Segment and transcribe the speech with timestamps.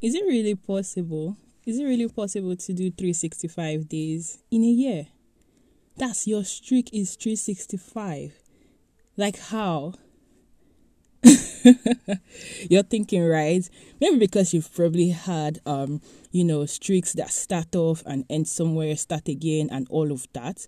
[0.00, 1.36] is it really possible?
[1.66, 5.06] Is it really possible to do 365 days in a year?
[5.96, 8.34] That's your streak is 365.
[9.16, 9.94] Like how?
[12.68, 13.68] You're thinking, right?
[14.00, 16.00] Maybe because you've probably had, um,
[16.32, 20.66] you know, streaks that start off and end somewhere, start again, and all of that.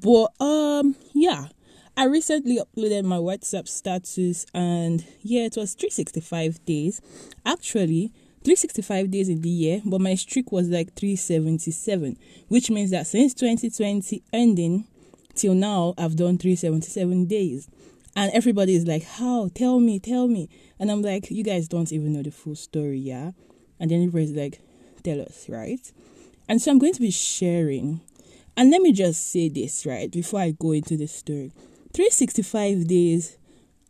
[0.00, 1.48] But um, yeah,
[1.96, 7.02] I recently uploaded my WhatsApp status, and yeah, it was 365 days.
[7.44, 8.12] Actually,
[8.44, 12.16] 365 days in the year, but my streak was like 377,
[12.48, 14.86] which means that since 2020 ending
[15.34, 17.68] till now, I've done 377 days.
[18.16, 19.48] And everybody is like, How?
[19.54, 20.48] Tell me, tell me.
[20.78, 23.32] And I'm like, You guys don't even know the full story, yeah?
[23.78, 24.60] And then everybody's like,
[25.02, 25.92] Tell us, right?
[26.48, 28.00] And so I'm going to be sharing.
[28.56, 31.52] And let me just say this, right, before I go into the story
[31.94, 33.38] 365 days,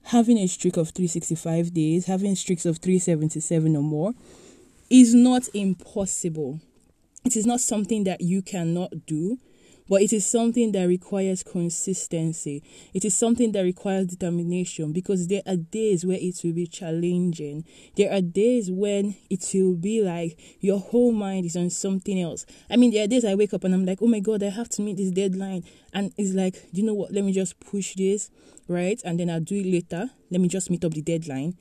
[0.05, 4.15] having a streak of 365 days, having streaks of 377 or more,
[4.91, 6.61] is not impossible.
[7.25, 9.39] It is not something that you cannot do
[9.89, 12.63] but it is something that requires consistency.
[12.95, 17.65] It is something that requires determination because there are days where it will be challenging.
[17.97, 22.47] There are days when it will be like your whole mind is on something else.
[22.71, 24.51] I mean, there are days I wake up and I'm like, oh my God, I
[24.51, 25.65] have to meet this deadline.
[25.93, 27.13] And it's like, you know what?
[27.13, 28.31] Let me just push this,
[28.69, 29.01] right?
[29.05, 30.11] And then I'll do it later.
[30.31, 31.57] Let me just meet up the deadline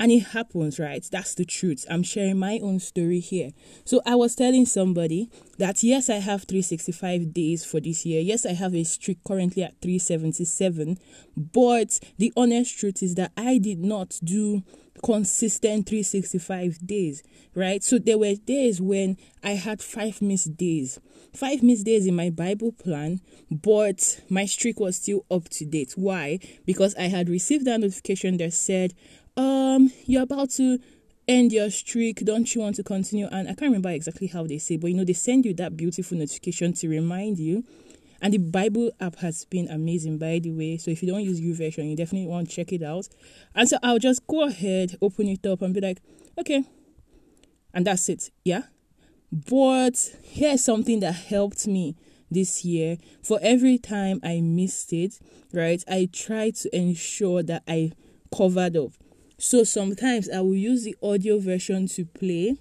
[0.00, 1.06] and it happens, right?
[1.12, 1.84] That's the truth.
[1.90, 3.50] I'm sharing my own story here.
[3.84, 8.22] So I was telling somebody that yes, I have 365 days for this year.
[8.22, 10.98] Yes, I have a streak currently at 377.
[11.36, 14.62] But the honest truth is that I did not do
[15.02, 17.22] consistent 365 days,
[17.54, 17.82] right?
[17.82, 20.98] So there were days when I had five missed days,
[21.34, 25.92] five missed days in my Bible plan, but my streak was still up to date.
[25.96, 26.38] Why?
[26.66, 28.94] Because I had received that notification that said,
[29.36, 30.78] um, you're about to
[31.28, 32.24] end your streak.
[32.24, 33.28] Don't you want to continue?
[33.30, 35.76] And I can't remember exactly how they say, but you know, they send you that
[35.76, 37.64] beautiful notification to remind you.
[38.22, 40.76] And the Bible app has been amazing, by the way.
[40.76, 43.08] So if you don't use YouVersion, you definitely want to check it out.
[43.54, 46.02] And so I'll just go ahead, open it up, and be like,
[46.36, 46.64] okay.
[47.72, 48.30] And that's it.
[48.44, 48.64] Yeah.
[49.32, 51.96] But here's something that helped me
[52.30, 52.98] this year.
[53.22, 55.18] For every time I missed it,
[55.52, 57.92] right, I tried to ensure that I
[58.36, 58.92] covered up.
[59.40, 62.58] So sometimes I will use the audio version to play.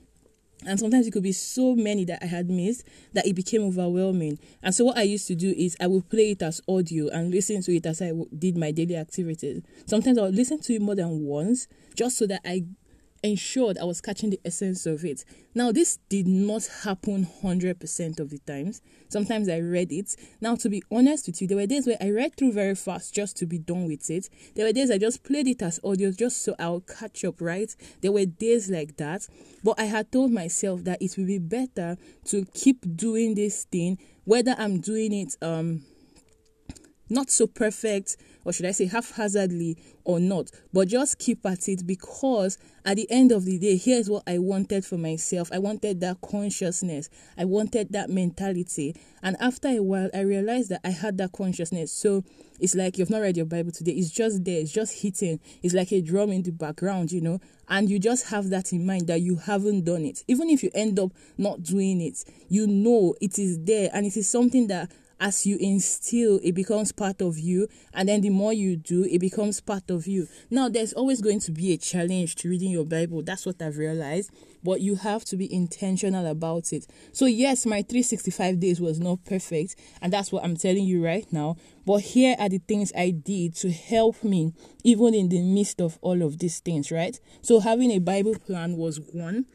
[0.65, 4.39] And sometimes it could be so many that I had missed that it became overwhelming.
[4.63, 7.31] And so, what I used to do is I would play it as audio and
[7.31, 9.61] listen to it as I did my daily activities.
[9.85, 12.65] Sometimes I would listen to it more than once just so that I
[13.23, 15.25] ensured I was catching the essence of it.
[15.55, 18.81] Now, this did not happen 100% of the times.
[19.09, 20.15] Sometimes I read it.
[20.41, 23.13] Now, to be honest with you, there were days where I read through very fast
[23.13, 24.29] just to be done with it.
[24.55, 27.75] There were days I just played it as audio just so I'll catch up, right?
[28.01, 29.27] There were days like that.
[29.63, 33.97] But I had told myself that it would be better to keep doing this thing,
[34.25, 35.83] whether I'm doing it um
[37.09, 41.85] not so perfect or should I say haphazardly or not, but just keep at it
[41.85, 45.49] because at the end of the day, here's what I wanted for myself.
[45.51, 48.95] I wanted that consciousness, I wanted that mentality.
[49.21, 51.91] And after a while, I realized that I had that consciousness.
[51.91, 52.23] So
[52.59, 55.73] it's like you've not read your Bible today, it's just there, it's just hitting, it's
[55.73, 59.07] like a drum in the background, you know, and you just have that in mind
[59.07, 60.23] that you haven't done it.
[60.27, 64.17] Even if you end up not doing it, you know it is there and it
[64.17, 67.67] is something that as you instill, it becomes part of you.
[67.93, 70.27] And then the more you do, it becomes part of you.
[70.49, 73.21] Now, there's always going to be a challenge to reading your Bible.
[73.21, 74.31] That's what I've realized.
[74.63, 76.87] But you have to be intentional about it.
[77.11, 79.75] So, yes, my 365 days was not perfect.
[80.01, 81.57] And that's what I'm telling you right now.
[81.85, 84.53] But here are the things I did to help me,
[84.83, 87.19] even in the midst of all of these things, right?
[87.41, 89.45] So, having a Bible plan was one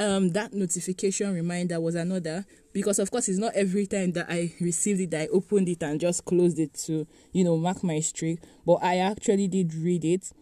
[0.00, 4.52] um that notification reminder was another because of course it's not every time that I
[4.60, 8.00] received it that I opened it and just closed it to you know mark my
[8.00, 10.32] streak but I actually did read it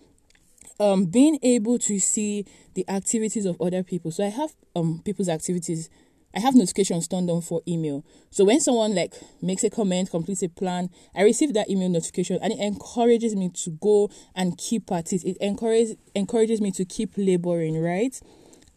[0.78, 5.28] um being able to see the activities of other people so I have um people's
[5.28, 5.90] activities
[6.34, 8.04] I have notifications turned on for email.
[8.30, 12.38] So when someone like makes a comment, completes a plan, I receive that email notification
[12.42, 15.24] and it encourages me to go and keep at it.
[15.24, 18.20] It encourages encourages me to keep laboring, right?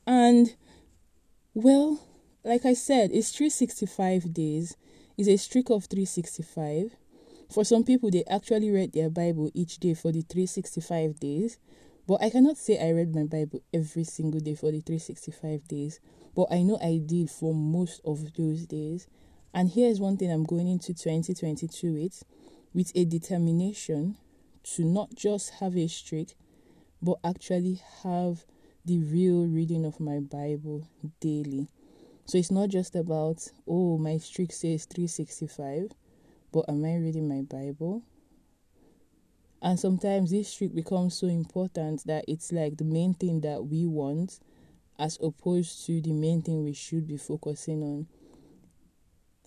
[0.07, 0.56] And
[1.53, 2.00] well,
[2.44, 4.77] like I said, it's 365 days.
[5.18, 6.95] It's a streak of 365.
[7.50, 11.57] For some people, they actually read their Bible each day for the 365 days.
[12.07, 16.00] But I cannot say I read my Bible every single day for the 365 days.
[16.36, 19.07] But I know I did for most of those days.
[19.53, 22.24] And here's one thing I'm going into 2022 with
[22.74, 24.15] with a determination
[24.63, 26.36] to not just have a streak,
[27.01, 28.45] but actually have
[28.86, 30.88] the real reading of my Bible
[31.19, 31.68] daily.
[32.25, 35.92] So it's not just about, oh, my streak says 365,
[36.51, 38.01] but am I reading my Bible?
[39.62, 43.86] And sometimes this streak becomes so important that it's like the main thing that we
[43.86, 44.39] want
[44.98, 48.07] as opposed to the main thing we should be focusing on.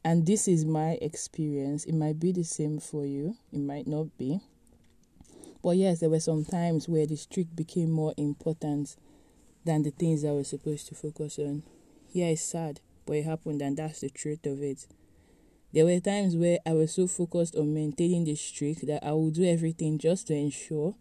[0.05, 1.85] And this is my experience.
[1.85, 4.41] It might be the same for you, it might not be.
[5.63, 8.97] But yes, there were some times where the streak became more important
[9.65, 11.63] than the things that we're supposed to focus on.
[12.13, 14.87] Yeah, it's sad, but it happened, and that's the truth of it.
[15.73, 19.35] There were times where I was so focused on maintaining the streak that I would
[19.35, 20.95] do everything just to ensure.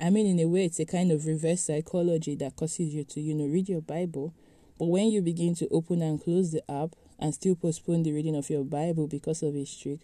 [0.00, 3.20] I mean, in a way, it's a kind of reverse psychology that causes you to,
[3.20, 4.32] you know, read your Bible.
[4.78, 8.36] But when you begin to open and close the app and still postpone the reading
[8.36, 10.00] of your Bible because of a streak,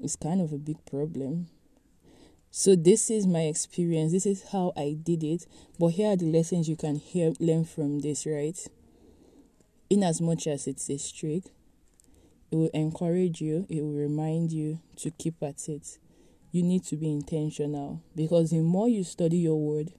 [0.00, 1.48] it's kind of a big problem.
[2.56, 4.12] So this is my experience.
[4.12, 5.44] This is how I did it.
[5.76, 8.56] But here are the lessons you can hear learn from this, right?
[9.90, 11.46] In as much as it's a streak,
[12.52, 15.98] it will encourage you, it will remind you to keep at it.
[16.52, 19.92] You need to be intentional because the more you study your word,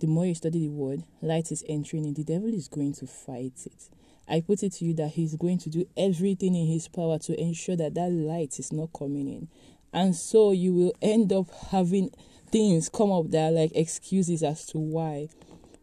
[0.00, 2.14] the more you study the word, light is entering in.
[2.14, 3.88] The devil is going to fight it.
[4.28, 7.40] I put it to you that he's going to do everything in his power to
[7.40, 9.48] ensure that that light is not coming in
[9.92, 12.10] and so you will end up having
[12.50, 15.28] things come up that are like excuses as to why.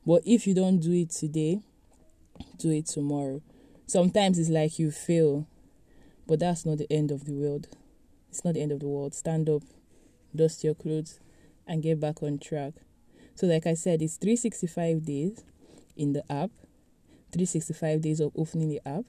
[0.05, 1.61] But if you don't do it today
[2.57, 3.41] do it tomorrow.
[3.87, 5.47] Sometimes it's like you fail
[6.27, 7.67] but that's not the end of the world.
[8.29, 9.13] It's not the end of the world.
[9.13, 9.61] Stand up
[10.35, 11.19] dust your clothes
[11.67, 12.73] and get back on track.
[13.35, 15.43] So like i said it's 365 days
[15.95, 16.51] in the app
[17.31, 19.05] 365 days of opening the app.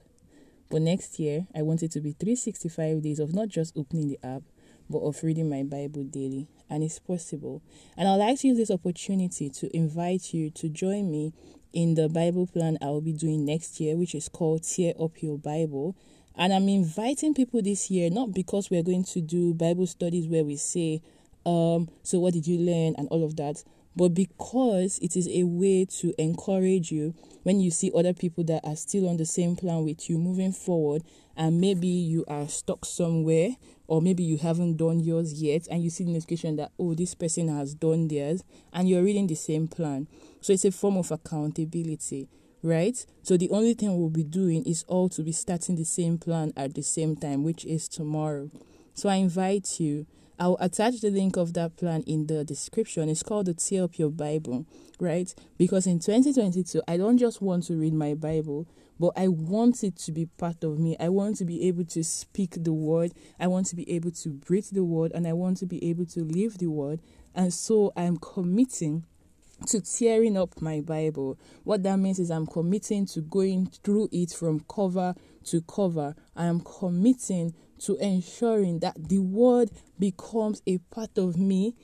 [0.71, 4.19] But next year i want it to be 365 days of not just opening the
[4.23, 4.43] app
[4.89, 6.49] but of reading my Bible daily.
[6.69, 7.63] And it's possible.
[7.97, 11.33] And I'd like to use this opportunity to invite you to join me
[11.73, 15.39] in the Bible plan I'll be doing next year, which is called Tear Up Your
[15.39, 15.95] Bible.
[16.35, 20.45] And I'm inviting people this year, not because we're going to do Bible studies where
[20.45, 21.03] we say,
[21.45, 23.63] um, so what did you learn and all of that,
[23.97, 28.61] but because it is a way to encourage you when you see other people that
[28.65, 31.03] are still on the same plan with you moving forward
[31.37, 33.51] and maybe you are stuck somewhere
[33.87, 37.15] or maybe you haven't done yours yet and you see the notification that oh this
[37.15, 40.07] person has done theirs and you're reading the same plan.
[40.41, 42.29] So it's a form of accountability
[42.63, 43.07] right?
[43.23, 46.53] So the only thing we'll be doing is all to be starting the same plan
[46.57, 48.51] at the same time which is tomorrow.
[48.95, 50.07] So i invite you
[50.39, 53.09] I'll attach the link of that plan in the description.
[53.09, 54.67] It's called the Tear Up Your Bible,
[55.01, 55.35] right?
[55.57, 58.67] Because in 2022, I don't just want to read my Bible,
[59.01, 60.97] but I want it to be part of me.
[61.01, 63.13] I want to be able to speak the word.
[63.41, 66.07] I want to be able to breathe the word, and I want to be able
[66.07, 67.01] to live the word.
[67.35, 69.05] And so I'm committing
[69.67, 71.39] to tearing up my Bible.
[71.65, 75.15] What that means is I'm committing to going through it from cover
[75.45, 76.15] to cover.
[76.37, 81.75] I am committing to ensuring that the word becomes a part of me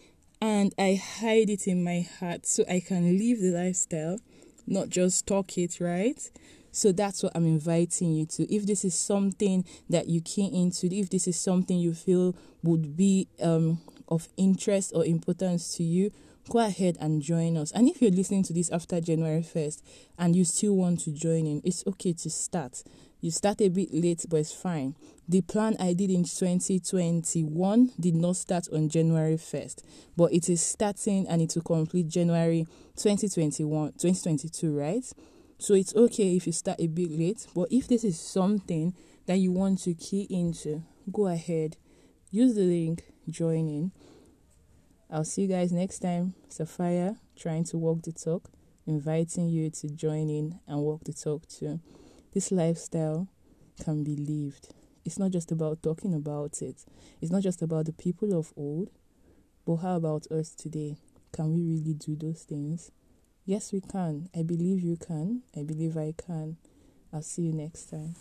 [0.40, 4.18] and I hide it in my heart so I can live the lifestyle,
[4.66, 6.30] not just talk it, right?
[6.72, 8.52] So that's what I'm inviting you to.
[8.52, 12.96] If this is something that you came into, if this is something you feel would
[12.96, 16.10] be um, of interest or importance to you,
[16.48, 17.72] go ahead and join us.
[17.72, 19.82] And if you're listening to this after January 1st
[20.18, 22.82] and you still want to join in, it's okay to start.
[23.20, 24.96] You start a bit late, but it's fine.
[25.28, 29.82] The plan I did in 2021 did not start on January 1st,
[30.16, 35.04] but it is starting and it will complete January 2021, 2022, right?
[35.58, 38.94] So it's okay if you start a bit late, but if this is something
[39.26, 40.82] that you want to key into,
[41.12, 41.76] go ahead,
[42.32, 43.92] use the link, join in.
[45.12, 46.32] I'll see you guys next time.
[46.48, 48.50] Sapphire trying to walk the talk,
[48.86, 51.80] inviting you to join in and walk the talk too.
[52.32, 53.28] This lifestyle
[53.84, 54.72] can be lived.
[55.04, 56.86] It's not just about talking about it.
[57.20, 58.88] It's not just about the people of old,
[59.66, 60.96] but how about us today?
[61.30, 62.90] Can we really do those things?
[63.44, 64.30] Yes, we can.
[64.34, 65.42] I believe you can.
[65.54, 66.56] I believe I can.
[67.12, 68.14] I'll see you next time.